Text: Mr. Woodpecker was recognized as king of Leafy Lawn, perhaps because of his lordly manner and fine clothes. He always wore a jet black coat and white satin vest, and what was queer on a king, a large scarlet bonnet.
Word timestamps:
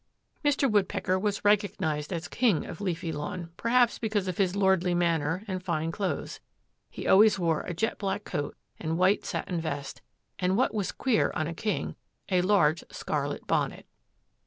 Mr. 0.43 0.67
Woodpecker 0.67 1.19
was 1.19 1.45
recognized 1.45 2.11
as 2.11 2.27
king 2.27 2.65
of 2.65 2.81
Leafy 2.81 3.11
Lawn, 3.11 3.51
perhaps 3.55 3.99
because 3.99 4.27
of 4.27 4.39
his 4.39 4.55
lordly 4.55 4.95
manner 4.95 5.43
and 5.47 5.61
fine 5.61 5.91
clothes. 5.91 6.39
He 6.89 7.07
always 7.07 7.37
wore 7.37 7.61
a 7.61 7.75
jet 7.75 7.99
black 7.99 8.23
coat 8.23 8.57
and 8.79 8.97
white 8.97 9.25
satin 9.25 9.61
vest, 9.61 10.01
and 10.39 10.57
what 10.57 10.73
was 10.73 10.91
queer 10.91 11.31
on 11.35 11.45
a 11.45 11.53
king, 11.53 11.95
a 12.29 12.41
large 12.41 12.83
scarlet 12.91 13.45
bonnet. 13.45 13.85